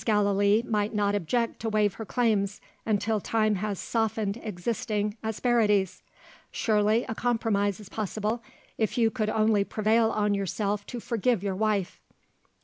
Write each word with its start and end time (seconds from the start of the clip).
Gallilee 0.03 0.63
might 0.63 0.95
not 0.95 1.13
object 1.13 1.59
to 1.59 1.69
waive 1.69 1.93
her 1.93 2.05
claims, 2.05 2.59
until 2.87 3.19
time 3.21 3.53
has 3.57 3.77
softened 3.77 4.41
existing 4.41 5.15
asperities. 5.23 6.01
Surely, 6.49 7.05
a 7.07 7.13
compromise 7.13 7.79
is 7.79 7.87
possible, 7.87 8.41
if 8.79 8.97
you 8.97 9.11
could 9.11 9.29
only 9.29 9.63
prevail 9.63 10.09
on 10.09 10.33
yourself 10.33 10.87
to 10.87 10.99
forgive 10.99 11.43
your 11.43 11.53
wife." 11.55 11.99